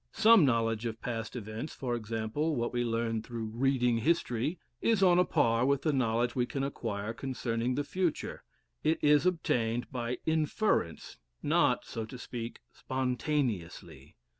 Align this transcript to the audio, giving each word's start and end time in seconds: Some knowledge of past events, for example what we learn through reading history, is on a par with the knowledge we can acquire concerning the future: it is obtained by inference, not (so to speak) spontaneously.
Some 0.13 0.45
knowledge 0.45 0.87
of 0.87 0.99
past 0.99 1.35
events, 1.35 1.75
for 1.75 1.93
example 1.95 2.55
what 2.55 2.73
we 2.73 2.83
learn 2.83 3.21
through 3.21 3.51
reading 3.53 3.99
history, 3.99 4.57
is 4.81 5.03
on 5.03 5.19
a 5.19 5.23
par 5.23 5.63
with 5.63 5.83
the 5.83 5.93
knowledge 5.93 6.33
we 6.35 6.47
can 6.47 6.63
acquire 6.63 7.13
concerning 7.13 7.75
the 7.75 7.83
future: 7.83 8.43
it 8.83 8.97
is 9.03 9.27
obtained 9.27 9.91
by 9.91 10.17
inference, 10.25 11.17
not 11.43 11.85
(so 11.85 12.03
to 12.07 12.17
speak) 12.17 12.61
spontaneously. 12.73 14.15